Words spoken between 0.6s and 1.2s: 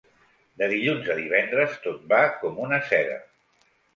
De dilluns a